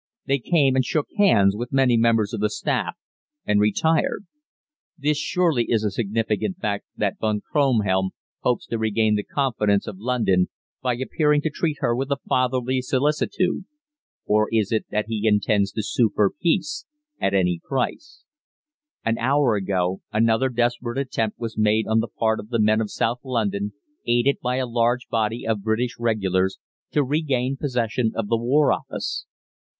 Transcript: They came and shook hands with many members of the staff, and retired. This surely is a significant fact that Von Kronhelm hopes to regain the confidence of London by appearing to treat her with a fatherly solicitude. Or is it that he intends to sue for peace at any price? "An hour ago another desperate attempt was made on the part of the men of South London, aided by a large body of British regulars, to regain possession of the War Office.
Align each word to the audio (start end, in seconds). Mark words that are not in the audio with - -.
They 0.25 0.39
came 0.39 0.75
and 0.75 0.83
shook 0.83 1.05
hands 1.15 1.55
with 1.55 1.71
many 1.71 1.95
members 1.95 2.33
of 2.33 2.39
the 2.39 2.49
staff, 2.49 2.97
and 3.45 3.59
retired. 3.59 4.25
This 4.97 5.19
surely 5.19 5.65
is 5.69 5.83
a 5.83 5.91
significant 5.91 6.57
fact 6.57 6.85
that 6.97 7.19
Von 7.19 7.41
Kronhelm 7.41 8.09
hopes 8.39 8.65
to 8.69 8.79
regain 8.79 9.13
the 9.13 9.21
confidence 9.23 9.85
of 9.85 9.99
London 9.99 10.49
by 10.81 10.95
appearing 10.95 11.41
to 11.41 11.51
treat 11.51 11.77
her 11.81 11.95
with 11.95 12.09
a 12.09 12.17
fatherly 12.27 12.81
solicitude. 12.81 13.65
Or 14.25 14.47
is 14.51 14.71
it 14.71 14.87
that 14.89 15.05
he 15.07 15.27
intends 15.27 15.71
to 15.73 15.83
sue 15.83 16.09
for 16.15 16.31
peace 16.31 16.87
at 17.19 17.35
any 17.35 17.61
price? 17.63 18.23
"An 19.05 19.19
hour 19.19 19.53
ago 19.53 20.01
another 20.11 20.49
desperate 20.49 20.97
attempt 20.97 21.37
was 21.37 21.59
made 21.59 21.85
on 21.85 21.99
the 21.99 22.07
part 22.07 22.39
of 22.39 22.49
the 22.49 22.59
men 22.59 22.81
of 22.81 22.89
South 22.89 23.19
London, 23.23 23.73
aided 24.07 24.39
by 24.41 24.55
a 24.55 24.65
large 24.65 25.09
body 25.09 25.45
of 25.45 25.61
British 25.61 25.97
regulars, 25.99 26.57
to 26.89 27.03
regain 27.03 27.55
possession 27.55 28.13
of 28.15 28.29
the 28.29 28.37
War 28.37 28.73
Office. 28.73 29.27